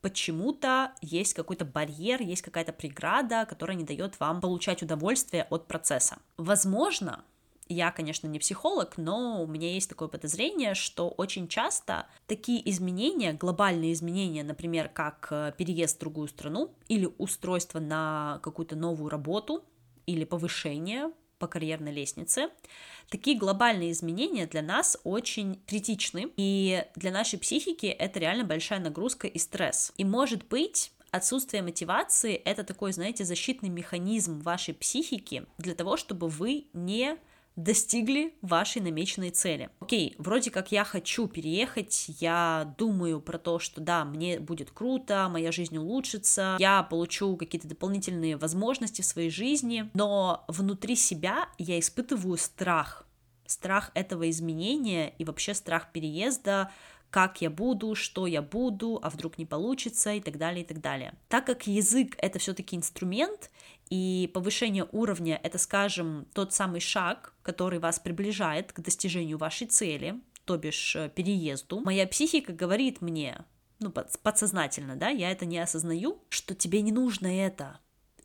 почему-то 0.00 0.92
есть 1.00 1.34
какой-то 1.34 1.64
барьер, 1.64 2.20
есть 2.22 2.42
какая-то 2.42 2.72
преграда, 2.72 3.46
которая 3.46 3.76
не 3.76 3.84
дает 3.84 4.18
вам 4.18 4.40
получать 4.40 4.82
удовольствие 4.82 5.46
от 5.48 5.68
процесса. 5.68 6.18
Возможно, 6.36 7.24
я, 7.72 7.90
конечно, 7.90 8.26
не 8.26 8.38
психолог, 8.38 8.96
но 8.96 9.42
у 9.42 9.46
меня 9.46 9.72
есть 9.72 9.88
такое 9.88 10.08
подозрение, 10.08 10.74
что 10.74 11.08
очень 11.08 11.48
часто 11.48 12.06
такие 12.26 12.68
изменения, 12.70 13.32
глобальные 13.32 13.92
изменения, 13.92 14.44
например, 14.44 14.88
как 14.88 15.28
э, 15.30 15.52
переезд 15.56 15.96
в 15.96 16.00
другую 16.00 16.28
страну 16.28 16.74
или 16.88 17.08
устройство 17.18 17.78
на 17.78 18.40
какую-то 18.42 18.76
новую 18.76 19.08
работу 19.08 19.64
или 20.06 20.24
повышение 20.24 21.12
по 21.38 21.46
карьерной 21.46 21.92
лестнице, 21.92 22.50
такие 23.08 23.36
глобальные 23.38 23.92
изменения 23.92 24.46
для 24.46 24.62
нас 24.62 24.98
очень 25.04 25.60
критичны, 25.66 26.30
и 26.36 26.84
для 26.96 27.10
нашей 27.10 27.38
психики 27.38 27.86
это 27.86 28.20
реально 28.20 28.44
большая 28.44 28.78
нагрузка 28.80 29.26
и 29.26 29.38
стресс. 29.38 29.92
И 29.96 30.04
может 30.04 30.46
быть, 30.48 30.92
отсутствие 31.10 31.62
мотивации— 31.62 32.34
это 32.44 32.62
такой, 32.62 32.92
знаете, 32.92 33.24
защитный 33.24 33.68
механизм 33.68 34.40
вашей 34.40 34.74
психики 34.74 35.46
для 35.58 35.74
того, 35.74 35.96
чтобы 35.96 36.28
вы 36.28 36.66
не 36.72 37.16
достигли 37.56 38.34
вашей 38.42 38.80
намеченной 38.80 39.30
цели. 39.30 39.70
Окей, 39.80 40.14
вроде 40.18 40.50
как 40.50 40.72
я 40.72 40.84
хочу 40.84 41.26
переехать, 41.26 42.06
я 42.20 42.74
думаю 42.78 43.20
про 43.20 43.38
то, 43.38 43.58
что 43.58 43.80
да, 43.80 44.04
мне 44.04 44.40
будет 44.40 44.70
круто, 44.70 45.28
моя 45.30 45.52
жизнь 45.52 45.76
улучшится, 45.76 46.56
я 46.58 46.82
получу 46.82 47.36
какие-то 47.36 47.68
дополнительные 47.68 48.36
возможности 48.36 49.02
в 49.02 49.06
своей 49.06 49.30
жизни, 49.30 49.90
но 49.94 50.44
внутри 50.48 50.96
себя 50.96 51.48
я 51.58 51.78
испытываю 51.78 52.38
страх, 52.38 53.06
страх 53.46 53.90
этого 53.94 54.30
изменения 54.30 55.12
и 55.18 55.24
вообще 55.24 55.54
страх 55.54 55.92
переезда, 55.92 56.70
как 57.10 57.40
я 57.40 57.50
буду, 57.50 57.94
что 57.94 58.26
я 58.26 58.40
буду, 58.40 58.98
а 59.02 59.10
вдруг 59.10 59.36
не 59.38 59.46
получится 59.46 60.12
и 60.12 60.20
так 60.20 60.38
далее, 60.38 60.64
и 60.64 60.66
так 60.66 60.80
далее. 60.80 61.14
Так 61.28 61.46
как 61.46 61.66
язык 61.66 62.14
это 62.18 62.38
все-таки 62.38 62.76
инструмент, 62.76 63.50
и 63.90 64.30
повышение 64.32 64.86
уровня— 64.92 65.38
это, 65.42 65.58
скажем, 65.58 66.26
тот 66.32 66.54
самый 66.54 66.80
шаг, 66.80 67.34
который 67.42 67.80
вас 67.80 67.98
приближает 67.98 68.72
к 68.72 68.80
достижению 68.80 69.36
вашей 69.36 69.66
цели, 69.66 70.20
то 70.44 70.56
бишь 70.56 70.94
э, 70.94 71.08
переезду. 71.08 71.80
Моя 71.80 72.06
психика 72.06 72.52
говорит 72.52 73.00
мне, 73.00 73.44
ну, 73.80 73.90
подсознательно, 73.90 74.94
да, 74.94 75.08
я 75.08 75.32
это 75.32 75.44
не 75.44 75.58
осознаю, 75.58 76.22
что 76.28 76.54
тебе 76.54 76.82
не 76.82 76.92
нужно 76.92 77.26
это, 77.26 77.80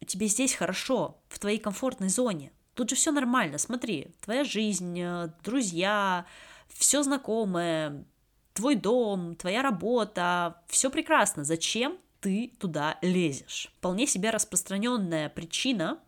тебе 0.06 0.28
здесь 0.28 0.54
хорошо, 0.54 1.18
в 1.30 1.40
твоей 1.40 1.58
комфортной 1.58 2.10
зоне. 2.10 2.52
Тут 2.76 2.92
же 2.92 2.96
все 2.96 3.12
нормально, 3.12 3.58
смотри, 3.58 4.14
твоя 4.22 4.44
жизнь, 4.44 5.00
э, 5.00 5.30
друзья, 5.44 6.28
все 6.68 7.02
знакомое, 7.02 8.06
твой 8.56 8.76
дом, 8.76 9.36
твоя 9.36 9.62
работа, 9.62 10.64
все 10.68 10.90
прекрасно. 10.90 11.44
Зачем 11.44 12.00
ты 12.22 12.52
туда 12.58 12.98
лезешь. 13.04 13.72
Вполне 13.78 14.08
себе 14.08 14.32
распространенная 14.32 15.30
причина, 15.30 16.00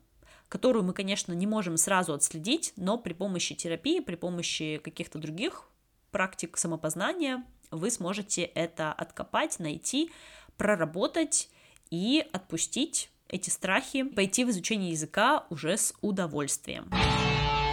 которую 0.49 0.83
мы, 0.85 0.93
конечно, 0.93 1.33
не 1.33 1.45
можем 1.45 1.77
сразу 1.77 2.13
отследить, 2.13 2.73
но 2.77 2.97
при 2.97 3.13
помощи 3.13 3.53
терапии, 3.53 3.99
при 3.99 4.15
помощи 4.15 4.79
каких-то 4.83 5.19
других 5.19 5.69
практик 6.09 6.57
самопознания 6.57 7.43
вы 7.69 7.91
сможете 7.91 8.43
это 8.43 8.93
откопать, 8.93 9.59
найти, 9.59 10.09
проработать 10.55 11.49
и 11.91 12.25
отпустить 12.31 13.11
эти 13.27 13.49
страхи, 13.49 14.03
пойти 14.03 14.45
в 14.45 14.49
изучение 14.49 14.91
языка 14.91 15.45
уже 15.49 15.77
с 15.77 15.93
удовольствием. 16.01 16.89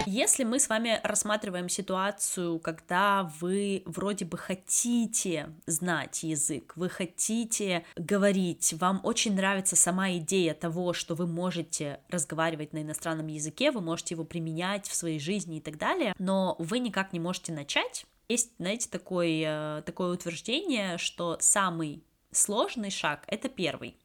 Если 0.07 0.43
мы 0.43 0.59
с 0.59 0.69
вами 0.69 0.99
рассматриваем 1.03 1.67
ситуацию, 1.67 2.59
когда 2.59 3.31
вы 3.39 3.81
вроде 3.85 4.25
бы 4.25 4.37
хотите 4.37 5.49
знать 5.65 6.21
язык, 6.21 6.73
вы 6.75 6.89
хотите 6.89 7.85
говорить, 7.95 8.73
вам 8.73 8.99
очень 9.03 9.35
нравится 9.35 9.75
сама 9.75 10.11
идея 10.17 10.53
того, 10.53 10.93
что 10.93 11.15
вы 11.15 11.25
можете 11.25 11.99
разговаривать 12.09 12.71
на 12.71 12.83
иностранном 12.83 13.27
языке, 13.27 13.71
вы 13.71 13.81
можете 13.81 14.13
его 14.13 14.25
применять 14.25 14.87
в 14.87 14.93
своей 14.93 15.19
жизни 15.19 15.57
и 15.57 15.61
так 15.61 15.79
далее, 15.79 16.13
но 16.19 16.55
вы 16.59 16.77
никак 16.79 17.11
не 17.11 17.19
можете 17.19 17.51
начать, 17.51 18.05
есть, 18.29 18.51
знаете, 18.59 18.89
такое, 18.89 19.81
такое 19.83 20.13
утверждение, 20.13 20.99
что 20.99 21.37
самый 21.39 22.03
сложный 22.31 22.91
шаг— 22.91 23.23
это 23.27 23.49
первый. 23.49 23.95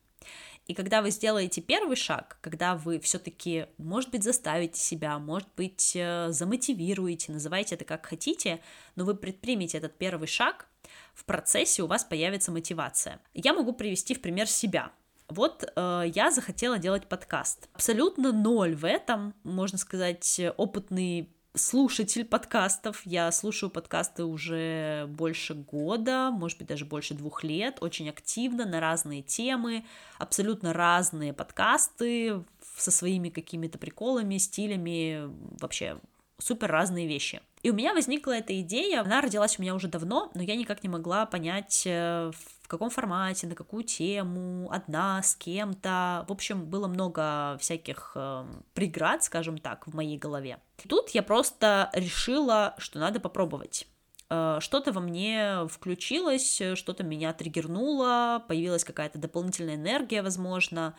И 0.71 0.75
когда 0.75 1.03
вы 1.03 1.11
сделаете 1.11 1.61
первый 1.61 1.97
шаг, 1.97 2.39
когда 2.41 2.77
вы 2.77 3.01
все-таки, 3.01 3.67
может 3.77 4.11
быть, 4.11 4.23
заставите 4.23 4.79
себя, 4.79 5.19
может 5.19 5.49
быть, 5.57 5.97
э, 5.97 6.29
замотивируете, 6.31 7.33
называйте 7.33 7.75
это 7.75 7.85
как 7.85 8.07
хотите, 8.07 8.61
но 8.95 9.05
вы 9.05 9.17
предпримете 9.17 9.79
этот 9.79 9.99
первый 9.99 10.29
шаг, 10.29 10.69
в 11.13 11.25
процессе 11.25 11.83
у 11.83 11.89
вас 11.89 12.05
появится 12.05 12.53
мотивация. 12.53 13.21
Я 13.35 13.53
могу 13.53 13.73
привести 13.73 14.15
в 14.15 14.21
пример 14.21 14.47
себя. 14.47 14.93
Вот 15.27 15.65
э, 15.75 16.05
я 16.15 16.31
захотела 16.31 16.79
делать 16.79 17.09
подкаст. 17.09 17.69
Абсолютно 17.73 18.31
ноль 18.31 18.77
в 18.77 18.85
этом, 18.85 19.35
можно 19.43 19.77
сказать, 19.77 20.41
опытный 20.57 21.35
слушатель 21.55 22.25
подкастов. 22.25 23.03
Я 23.05 23.31
слушаю 23.33 23.71
подкасты 23.71 24.25
уже 24.25 25.07
больше 25.09 25.55
года, 25.55 26.31
может 26.31 26.59
быть, 26.59 26.69
даже 26.69 26.85
больше 26.85 27.15
двух 27.15 27.43
лет, 27.45 27.79
очень 27.81 28.09
активно 28.09 28.65
на 28.65 28.81
разные 28.81 29.23
темы, 29.23 29.85
абсолютно 30.19 30.73
разные 30.73 31.33
подкасты 31.33 32.45
со 32.77 32.91
своими 32.91 33.29
какими-то 33.29 33.79
приколами, 33.79 34.39
стилями, 34.39 35.31
вообще 35.61 35.99
супер 36.39 36.71
разные 36.71 37.07
вещи. 37.07 37.41
И 37.63 37.71
у 37.71 37.75
меня 37.75 37.93
возникла 37.93 38.33
эта 38.33 38.59
идея, 38.61 39.03
она 39.03 39.21
родилась 39.21 39.59
у 39.59 39.63
меня 39.63 39.75
уже 39.75 39.89
давно, 39.89 40.31
но 40.35 40.43
я 40.43 40.57
никак 40.57 40.83
не 40.83 40.89
могла 40.89 41.27
понять, 41.27 41.83
э, 41.85 42.31
каком 42.71 42.89
формате, 42.91 43.47
на 43.47 43.55
какую 43.55 43.85
тему, 43.85 44.71
одна, 44.71 45.23
с 45.23 45.35
кем-то. 45.35 46.25
В 46.29 46.33
общем, 46.33 46.67
было 46.67 46.87
много 46.87 47.59
всяких 47.61 48.13
э, 48.15 48.47
преград, 48.75 49.25
скажем 49.25 49.59
так, 49.59 49.87
в 49.87 49.95
моей 49.95 50.17
голове. 50.17 50.59
Тут 50.89 51.11
я 51.11 51.23
просто 51.23 51.91
решила, 51.93 52.75
что 52.79 52.99
надо 52.99 53.21
попробовать. 53.21 53.87
э, 54.31 54.59
что-то 54.61 54.93
во 54.93 55.01
мне 55.01 55.67
включилось, 55.69 56.63
что-то 56.75 57.03
меня 57.03 57.33
триггернуло, 57.33 58.45
появилась 58.47 58.85
какая-то 58.85 59.19
дополнительная 59.19 59.75
энергия, 59.75 60.23
возможно, 60.23 60.95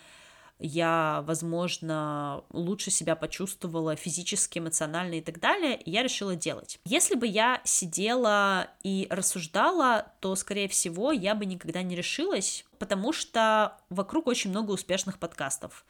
я, 0.62 1.24
возможно, 1.25 2.44
лучше 2.51 2.91
себя 2.91 3.15
почувствовала 3.15 3.96
физически, 3.96 4.60
эмоционально 4.60 5.15
и 5.15 5.22
так 5.22 5.39
далее, 5.39 5.75
и 5.75 5.89
я 5.89 6.03
решила 6.03 6.36
делать. 6.36 6.80
Если 6.86 7.15
бы 7.15 7.25
я 7.27 7.62
сидела 7.63 8.68
и 8.84 9.08
рассуждала, 9.10 10.12
то, 10.20 10.36
скорее 10.36 10.68
всего, 10.68 11.12
я 11.12 11.36
бы 11.36 11.46
никогда 11.46 11.82
не 11.82 11.96
решилась, 11.96 12.65
потому 12.77 13.12
что 13.12 13.77
вокруг 13.89 14.27
очень 14.27 14.51
много 14.51 14.72
успешных 14.72 15.18
подкастов 15.18 15.86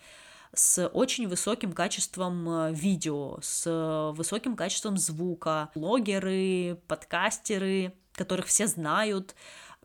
с 0.53 0.85
очень 0.87 1.27
высоким 1.27 1.71
качеством 1.71 2.49
э, 2.49 2.73
видео, 2.73 3.39
с 3.41 4.11
высоким 4.15 4.55
качеством 4.55 4.97
звука, 4.97 5.69
блогеры, 5.75 6.77
подкастеры, 6.87 7.93
которых 8.13 8.47
все 8.47 8.67
знают, 8.67 9.35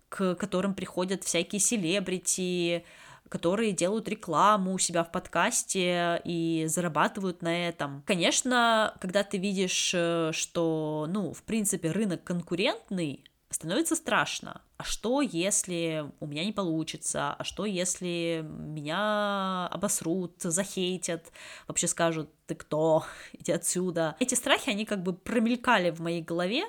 к 0.08 0.34
которым 0.34 0.74
приходят 0.74 1.24
всякие 1.24 1.60
селебрити, 1.60 2.84
которые 3.28 3.72
делают 3.72 4.08
рекламу 4.08 4.72
у 4.72 4.78
себя 4.78 5.04
в 5.04 5.12
подкасте 5.12 6.20
и 6.24 6.66
зарабатывают 6.68 7.42
на 7.42 7.68
этом. 7.68 8.02
Конечно, 8.06 8.94
когда 9.00 9.22
ты 9.24 9.38
видишь, 9.38 9.92
э, 9.94 10.30
что, 10.32 11.06
ну, 11.08 11.32
в 11.32 11.42
принципе, 11.42 11.90
рынок 11.90 12.24
конкурентный, 12.24 13.24
становится 13.50 13.96
страшно. 13.96 14.60
А 14.78 14.84
что, 14.84 15.22
если 15.22 16.10
у 16.20 16.26
меня 16.26 16.44
не 16.44 16.52
получится? 16.52 17.32
А 17.32 17.44
что, 17.44 17.64
если 17.64 18.44
меня 18.46 19.66
обосрут, 19.68 20.34
захейтят, 20.42 21.32
вообще 21.66 21.86
скажут, 21.86 22.30
ты 22.46 22.54
кто, 22.54 23.04
иди 23.32 23.52
отсюда? 23.52 24.16
Эти 24.20 24.34
страхи, 24.34 24.68
они 24.68 24.84
как 24.84 25.02
бы 25.02 25.14
промелькали 25.14 25.90
в 25.90 26.00
моей 26.00 26.20
голове, 26.20 26.64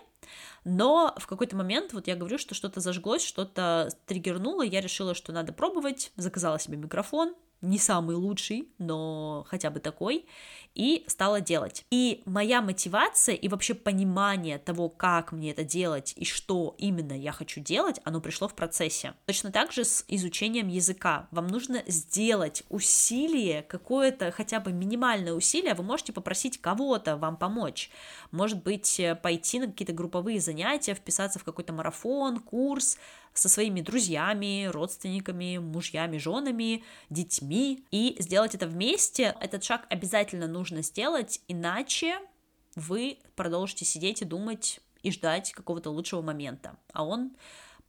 но 0.63 1.13
в 1.17 1.27
какой-то 1.27 1.55
момент, 1.55 1.93
вот 1.93 2.07
я 2.07 2.15
говорю, 2.15 2.37
что 2.37 2.55
что-то 2.55 2.79
зажглось, 2.79 3.25
что-то 3.25 3.89
триггернуло, 4.05 4.61
я 4.63 4.81
решила, 4.81 5.13
что 5.13 5.33
надо 5.33 5.51
пробовать, 5.51 6.11
заказала 6.15 6.59
себе 6.59 6.77
микрофон, 6.77 7.35
не 7.61 7.79
самый 7.79 8.15
лучший, 8.15 8.69
но 8.77 9.45
хотя 9.47 9.69
бы 9.69 9.79
такой, 9.79 10.25
и 10.75 11.03
стала 11.07 11.41
делать. 11.41 11.85
И 11.89 12.21
моя 12.25 12.61
мотивация 12.61 13.33
и 13.33 13.47
вообще 13.47 13.73
понимание 13.73 14.59
того, 14.59 14.89
как 14.89 15.31
мне 15.31 15.49
это 15.49 15.63
делать 15.63 16.13
и 16.15 16.23
что 16.23 16.75
именно 16.77 17.13
я 17.13 17.31
хочу 17.31 17.59
делать, 17.59 17.99
оно 18.03 18.21
пришло 18.21 18.47
в 18.47 18.53
процессе. 18.53 19.15
Точно 19.25 19.51
так 19.51 19.71
же 19.71 19.83
с 19.83 20.05
изучением 20.07 20.67
языка. 20.67 21.27
Вам 21.31 21.47
нужно 21.47 21.81
сделать 21.87 22.63
усилие, 22.69 23.63
какое-то 23.63 24.31
хотя 24.31 24.59
бы 24.59 24.71
минимальное 24.71 25.33
усилие, 25.33 25.73
вы 25.73 25.83
можете 25.83 26.13
попросить 26.13 26.61
кого-то 26.61 27.17
вам 27.17 27.37
помочь. 27.37 27.89
Может 28.29 28.61
быть, 28.61 29.01
пойти 29.23 29.59
на 29.59 29.67
какие-то 29.67 29.93
групповые 29.93 30.39
занятия, 30.39 30.93
вписаться 30.93 31.39
в 31.39 31.43
какой-то 31.43 31.73
марафон, 31.73 32.39
курс, 32.39 32.99
со 33.37 33.49
своими 33.49 33.81
друзьями, 33.81 34.65
родственниками, 34.65 35.57
мужьями, 35.57 36.17
женами, 36.17 36.83
детьми 37.09 37.85
и 37.91 38.15
сделать 38.19 38.55
это 38.55 38.67
вместе. 38.67 39.35
Этот 39.39 39.63
шаг 39.63 39.85
обязательно 39.89 40.47
нужно 40.47 40.81
сделать, 40.81 41.41
иначе 41.47 42.19
вы 42.75 43.19
продолжите 43.35 43.85
сидеть 43.85 44.21
и 44.21 44.25
думать 44.25 44.79
и 45.03 45.11
ждать 45.11 45.51
какого-то 45.51 45.89
лучшего 45.89 46.21
момента, 46.21 46.77
а 46.93 47.05
он 47.05 47.35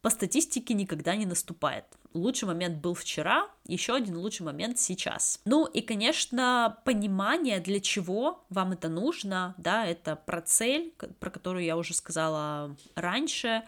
по 0.03 0.11
статистике 0.11 0.75
никогда 0.75 1.17
не 1.17 1.27
наступает. 1.27 1.85
Лучший 2.15 2.47
момент 2.47 2.79
был 2.79 2.95
вчера, 2.95 3.49
еще 3.67 3.95
один 3.95 4.17
лучший 4.17 4.43
момент 4.43 4.79
сейчас. 4.79 5.41
Ну 5.45 5.67
и, 5.67 5.81
конечно, 5.81 6.79
понимание, 6.85 7.59
для 7.59 7.81
чего 7.81 8.45
вам 8.49 8.73
это 8.73 8.89
нужно, 8.89 9.55
да, 9.59 9.87
это 9.87 10.15
про 10.15 10.41
цель, 10.41 10.95
про 11.19 11.31
которую 11.31 11.65
я 11.65 11.77
уже 11.77 11.95
сказала 11.95 12.77
раньше, 12.95 13.65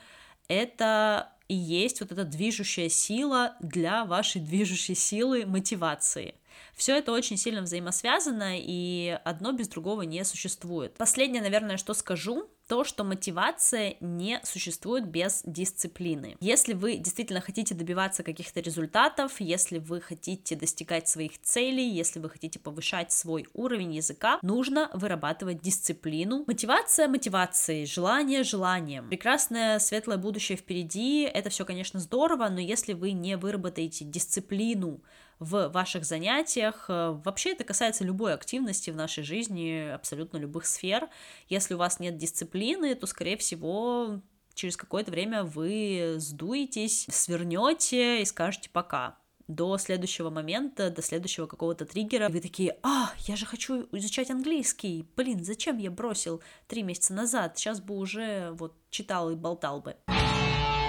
это 0.47 1.33
и 1.51 1.55
есть 1.55 2.01
вот 2.01 2.13
эта 2.13 2.25
движущая 2.25 2.89
сила 2.89 3.57
для 3.59 4.05
вашей 4.05 4.41
движущей 4.41 4.95
силы 4.95 5.47
мотивации. 5.47 6.37
Все 6.77 6.97
это 6.97 7.11
очень 7.11 7.37
сильно 7.37 7.63
взаимосвязано, 7.63 8.53
и 8.57 9.19
одно 9.25 9.51
без 9.51 9.67
другого 9.67 10.03
не 10.03 10.25
существует. 10.25 10.95
Последнее, 10.95 11.43
наверное, 11.43 11.77
что 11.77 11.93
скажу, 11.93 12.49
то, 12.71 12.85
что 12.85 13.03
мотивация 13.03 13.97
не 13.99 14.41
существует 14.45 15.05
без 15.05 15.43
дисциплины. 15.45 16.37
Если 16.39 16.73
вы 16.73 16.99
действительно 16.99 17.41
хотите 17.41 17.75
добиваться 17.75 18.23
каких-то 18.23 18.61
результатов, 18.61 19.41
если 19.41 19.79
вы 19.79 20.01
хотите 20.01 20.55
достигать 20.55 21.09
своих 21.09 21.43
целей, 21.43 21.91
если 21.91 22.21
вы 22.21 22.31
хотите 22.31 22.61
повышать 22.61 23.11
свой 23.11 23.49
уровень 23.55 23.97
языка, 23.97 24.39
нужно 24.43 24.89
вырабатывать 24.95 25.61
дисциплину. 25.61 26.45
Мотивация 26.47 27.09
мотивацией, 27.09 27.87
желание 27.87 28.45
желанием. 28.45 29.09
Прекрасное 29.09 29.81
светлое 29.81 30.19
будущее 30.19 30.57
впереди, 30.57 31.23
это 31.23 31.51
все, 31.51 31.65
конечно, 31.65 31.99
здорово, 31.99 32.49
но 32.51 32.61
если 32.61 32.93
вы 32.93 33.11
не 33.11 33.37
выработаете 33.37 34.05
дисциплину, 34.05 35.01
в 35.41 35.69
ваших 35.69 36.05
занятиях. 36.05 36.85
Э, 36.89 37.19
вообще 37.25 37.53
это 37.53 37.65
касается 37.65 38.05
любой 38.05 38.35
активности 38.35 38.91
в 38.91 38.97
нашей 38.97 39.25
жизни, 39.25 39.91
абсолютно 39.93 40.37
любых 40.37 40.67
сфер. 40.67 41.09
Если 41.49 41.75
у 41.75 41.79
вас 41.79 41.99
нет 41.99 42.19
дисциплины, 42.19 42.95
то, 42.95 43.07
скорее 43.07 43.37
всего, 43.37 44.21
через 44.55 44.77
какое-то 44.77 45.11
время 45.11 45.43
вы 45.43 46.17
сдуетесь, 46.19 47.07
свернете 47.11 48.23
и 48.23 48.25
скажете 48.27 48.69
пока 48.71 49.17
до 49.49 49.79
следующего 49.79 50.31
момента, 50.31 50.91
до 50.91 51.03
следующего 51.03 51.47
какого-то 51.47 51.85
триггера, 51.85 52.29
и 52.29 52.33
вы 52.33 52.41
такие, 52.41 52.77
а, 52.83 53.11
я 53.27 53.35
же 53.35 53.47
хочу 53.47 53.89
изучать 53.91 54.31
английский, 54.31 55.09
блин, 55.17 55.43
зачем 55.43 55.79
я 55.79 55.91
бросил 55.91 56.41
три 56.69 56.85
месяца 56.85 57.15
назад, 57.15 57.59
сейчас 57.59 57.81
бы 57.81 57.97
уже 57.97 58.53
вот 58.53 58.77
читал 58.91 59.31
и 59.31 59.35
болтал 59.35 59.81
бы. 59.81 59.97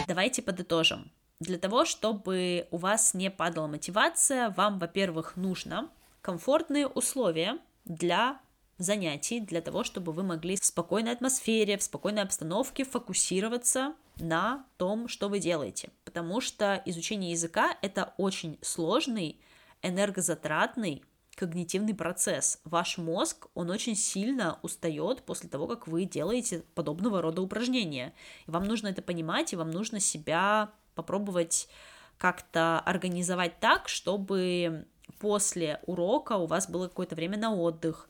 Давайте 0.08 0.44
подытожим. 0.44 1.12
Для 1.42 1.58
того, 1.58 1.86
чтобы 1.86 2.68
у 2.70 2.78
вас 2.78 3.16
не 3.16 3.32
падала 3.32 3.66
мотивация, 3.66 4.52
вам, 4.52 4.78
во-первых, 4.78 5.36
нужно 5.38 5.90
комфортные 6.22 6.86
условия 6.86 7.58
для 7.84 8.40
занятий, 8.78 9.40
для 9.40 9.62
того, 9.62 9.84
чтобы 9.84 10.12
вы 10.12 10.22
могли 10.22 10.56
в 10.56 10.64
спокойной 10.64 11.14
атмосфере, 11.14 11.80
в 11.80 11.84
спокойной 11.84 12.22
обстановке 12.22 12.84
фокусироваться 12.84 13.96
на 14.20 14.68
том, 14.78 15.08
что 15.08 15.30
вы 15.30 15.40
делаете. 15.40 15.90
Потому 16.04 16.42
что 16.42 16.80
изучение 16.86 17.32
языка— 17.32 17.76
это 17.82 18.14
очень 18.18 18.60
сложный, 18.62 19.42
энергозатратный, 19.82 21.04
когнитивный 21.34 21.96
процесс. 21.96 22.62
Ваш 22.66 23.00
мозг, 23.00 23.48
он 23.56 23.72
очень 23.72 23.96
сильно 23.96 24.60
устает 24.62 25.24
после 25.24 25.50
того, 25.50 25.66
как 25.66 25.88
вы 25.88 26.06
делаете 26.06 26.64
подобного 26.76 27.20
рода 27.20 27.42
упражнения. 27.42 28.14
И 28.46 28.52
вам 28.52 28.66
нужно 28.66 28.90
это 28.90 29.02
понимать, 29.02 29.54
и 29.54 29.56
вам 29.56 29.72
нужно 29.72 30.00
себя 30.00 30.72
попробовать 30.96 31.68
как-то 32.18 32.80
организовать 32.80 33.60
так, 33.60 33.90
чтобы 33.90 34.86
после 35.20 35.80
урока 35.86 36.34
у 36.38 36.46
вас 36.46 36.70
было 36.70 36.88
какое-то 36.88 37.16
время 37.16 37.38
на 37.38 37.54
отдых, 37.54 38.08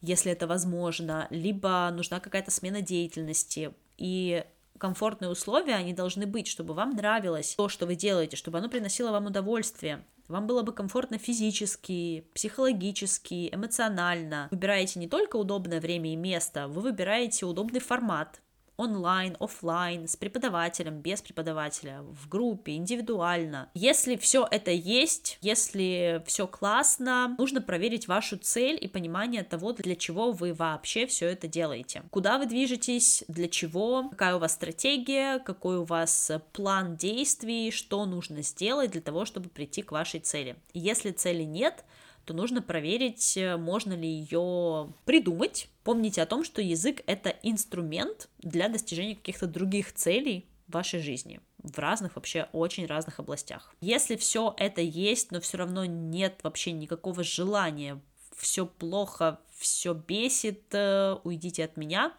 если 0.00 0.30
это 0.32 0.46
возможно, 0.46 1.26
либо 1.30 1.90
нужна 1.92 2.20
какая-то 2.20 2.50
смена 2.50 2.82
деятельности, 2.82 3.72
и 3.96 4.44
комфортные 4.78 5.30
условия, 5.30 5.76
они 5.76 5.94
должны 5.94 6.26
быть, 6.26 6.46
чтобы 6.46 6.74
вам 6.74 6.90
нравилось 6.90 7.54
то, 7.56 7.68
что 7.68 7.86
вы 7.86 7.94
делаете, 7.94 8.36
чтобы 8.36 8.58
оно 8.58 8.68
приносило 8.68 9.12
вам 9.12 9.26
удовольствие, 9.26 10.04
вам 10.28 10.46
было 10.46 10.62
бы 10.62 10.72
комфортно 10.72 11.18
физически, 11.18 12.26
психологически, 12.34 13.50
эмоционально. 13.52 14.48
Выбираете 14.50 14.98
не 14.98 15.06
только 15.06 15.36
удобное 15.36 15.80
время 15.80 16.12
и 16.12 16.16
место, 16.16 16.68
вы 16.68 16.80
выбираете 16.80 17.44
удобный 17.44 17.80
формат, 17.80 18.40
онлайн, 18.76 19.36
офлайн, 19.40 20.08
с 20.08 20.16
преподавателем, 20.16 21.00
без 21.00 21.22
преподавателя, 21.22 22.02
в 22.02 22.28
группе, 22.28 22.74
индивидуально. 22.74 23.70
Если 23.74 24.16
все 24.16 24.46
это 24.50 24.70
есть, 24.70 25.38
если 25.40 26.22
все 26.26 26.46
классно, 26.46 27.34
нужно 27.38 27.60
проверить 27.60 28.08
вашу 28.08 28.36
цель 28.36 28.78
и 28.80 28.88
понимание 28.88 29.44
того, 29.44 29.72
для 29.72 29.96
чего 29.96 30.32
вы 30.32 30.52
вообще 30.52 31.06
все 31.06 31.26
это 31.26 31.48
делаете. 31.48 32.02
Куда 32.10 32.38
вы 32.38 32.46
движетесь, 32.46 33.24
для 33.28 33.48
чего, 33.48 34.08
какая 34.10 34.36
у 34.36 34.38
вас 34.38 34.52
стратегия, 34.52 35.38
какой 35.38 35.78
у 35.78 35.84
вас 35.84 36.30
план 36.52 36.96
действий, 36.96 37.70
что 37.70 38.04
нужно 38.06 38.42
сделать 38.42 38.90
для 38.90 39.00
того, 39.00 39.24
чтобы 39.24 39.48
прийти 39.48 39.82
к 39.82 39.92
вашей 39.92 40.20
цели. 40.20 40.56
Если 40.72 41.10
цели 41.10 41.42
нет, 41.42 41.84
то 42.24 42.34
нужно 42.34 42.62
проверить, 42.62 43.36
э, 43.36 43.56
можно 43.56 43.92
ли 43.92 44.08
ее 44.08 44.92
придумать. 45.04 45.68
Помните 45.82 46.22
о 46.22 46.26
том, 46.26 46.44
что 46.44 46.62
язык— 46.62 47.02
это 47.06 47.30
инструмент 47.42 48.28
для 48.38 48.68
достижения 48.68 49.16
каких-то 49.16 49.46
других 49.46 49.92
целей 49.92 50.46
в 50.66 50.72
вашей 50.72 51.00
жизни 51.00 51.40
в 51.58 51.78
разных 51.78 52.16
вообще 52.16 52.48
очень 52.52 52.86
разных 52.86 53.20
областях. 53.20 53.74
Если 53.80 54.16
все 54.16 54.54
это 54.58 54.82
есть, 54.82 55.32
но 55.32 55.40
все 55.40 55.56
равно 55.56 55.86
нет 55.86 56.40
вообще 56.42 56.72
никакого 56.72 57.24
желания 57.24 58.00
все 58.36 58.66
плохо, 58.66 59.40
все 59.56 59.94
бесит, 59.94 60.64
э, 60.72 61.16
уйдите 61.24 61.64
от 61.64 61.76
меня, 61.76 62.12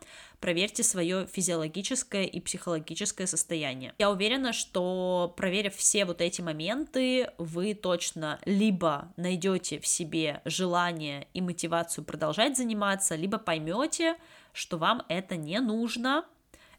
проверьте 0.46 0.84
свое 0.84 1.26
физиологическое 1.26 2.26
и 2.26 2.40
психологическое 2.40 3.26
состояние. 3.26 3.96
Я 3.98 4.12
уверена, 4.12 4.54
что 4.54 5.34
проверив 5.36 5.76
все 5.76 6.06
вот 6.06 6.22
эти 6.22 6.40
моменты, 6.40 7.32
вы 7.40 7.74
точно 7.74 8.40
либо 8.46 9.12
найдете 9.18 9.80
в 9.80 9.88
себе 9.88 10.44
желание 10.46 11.28
и 11.34 11.42
мотивацию 11.42 12.06
продолжать 12.06 12.58
заниматься, 12.58 13.16
либо 13.16 13.40
поймете, 13.40 14.18
что 14.54 14.78
вам 14.78 15.02
это 15.10 15.36
не 15.36 15.60
нужно, 15.62 16.26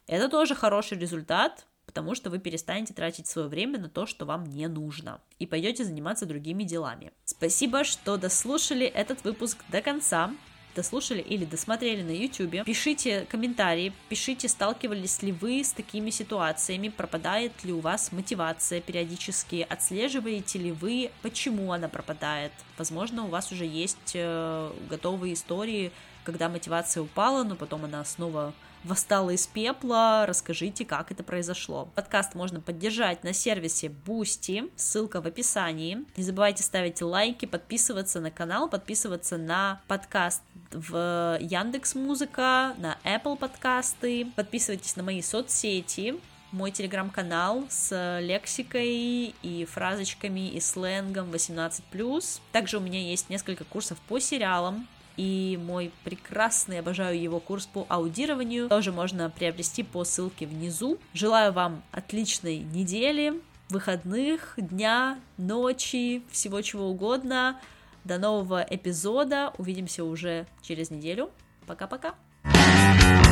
Это 0.07 0.29
тоже 0.29 0.55
хороший 0.55 0.96
результат, 0.96 1.66
потому 1.87 2.14
что 2.14 2.31
вы 2.31 2.38
перестанете 2.38 2.94
тратить 2.94 3.26
свое 3.26 3.48
время 3.48 3.81
на 3.81 3.88
то, 3.88 4.07
что 4.07 4.26
вам 4.26 4.44
не 4.44 4.68
нужно, 4.68 5.20
и 5.40 5.46
пойдете 5.46 5.85
заниматься 5.85 6.24
другими 6.24 6.62
делами. 6.62 7.11
Спасибо, 7.24 7.83
что 7.83 8.16
дослушали 8.16 8.87
этот 8.87 9.24
выпуск 9.24 9.64
до 9.70 9.83
конца 9.83 10.33
дослушали 10.77 11.21
или 11.21 11.45
досмотрели 11.45 12.03
на 12.03 12.11
YouTube. 12.11 12.65
Пишите 12.65 13.27
комментарии, 13.29 13.93
пишите, 14.09 14.49
сталкивались 14.49 15.23
ли 15.23 15.33
вы 15.33 15.65
с 15.65 15.73
такими 15.73 16.11
ситуациями, 16.11 16.89
пропадает 16.89 17.53
ли 17.65 17.73
у 17.73 17.81
вас 17.81 18.12
мотивация 18.12 18.81
периодически, 18.81 19.67
отслеживаете 19.69 20.59
ли 20.59 20.73
вы, 20.73 21.11
почему 21.23 21.73
она 21.73 21.89
пропадает. 21.89 22.53
Возможно, 22.79 23.25
у 23.25 23.29
вас 23.29 23.51
уже 23.51 23.65
есть 23.65 24.12
э, 24.15 24.73
готовые 24.89 25.35
истории, 25.35 25.91
когда 26.25 26.49
мотивация 26.49 27.03
упала, 27.03 27.43
но 27.43 27.57
потом 27.57 27.85
она 27.85 28.05
снова 28.05 28.53
восстала 28.87 29.31
из 29.31 29.47
пепла, 29.47 30.25
расскажите, 30.27 30.85
как 30.85 31.11
это 31.11 31.23
произошло. 31.23 31.89
Подкаст 31.95 32.35
можно 32.35 32.61
поддержать 32.61 33.25
на 33.25 33.33
сервисе 33.33 33.89
Boosty, 33.89 34.71
ссылка 34.77 35.21
в 35.21 35.27
описании. 35.27 36.05
Не 36.17 36.23
забывайте 36.23 36.62
ставить 36.62 37.03
лайки, 37.03 37.47
подписываться 37.47 38.21
на 38.21 38.31
канал, 38.31 38.69
подписываться 38.69 39.37
на 39.37 39.81
подкаст 39.89 40.43
в 40.72 41.38
Яндекс 41.40 41.94
Музыка, 41.94 42.74
на 42.79 42.98
Apple 43.05 43.37
подкасты, 43.37 44.26
подписывайтесь 44.37 44.96
на 44.96 45.02
мои 45.02 45.22
соцсети, 45.22 46.16
мой 46.52 46.70
телеграм-канал 46.70 47.64
с 47.68 48.18
лексикой 48.20 49.35
и 49.42 49.66
фразочками 49.70 50.48
и 50.50 50.61
сленгом 50.61 51.31
18+. 51.31 52.40
Также 52.52 52.79
у 52.79 52.81
меня 52.81 53.00
есть 53.00 53.31
несколько 53.31 53.64
курсов 53.64 53.98
по 54.09 54.18
сериалам, 54.18 54.87
и 55.16 55.59
мой 55.62 55.92
прекрасный, 56.05 56.79
обожаю 56.79 57.20
его 57.20 57.40
курс 57.40 57.66
по 57.66 57.87
аудированию 57.88 58.68
тоже 58.68 58.92
можно 58.92 59.31
приобрести 59.31 59.83
по 59.83 60.05
ссылке 60.05 60.46
внизу. 60.46 60.98
Желаю 61.14 61.52
вам 61.52 61.83
отличной 61.90 62.59
недели, 62.59 63.40
выходных, 63.68 64.55
дня, 64.57 65.18
ночи, 65.38 66.22
всего 66.31 66.61
чего 66.61 66.88
угодно. 66.88 67.59
До 68.07 68.19
нового 68.19 68.64
эпизода. 68.71 69.53
Увидимся 69.59 70.05
уже 70.05 70.47
через 70.62 70.90
неделю. 70.90 71.31
Пока-пока. 71.66 72.14
thank 72.45 73.25
you 73.25 73.26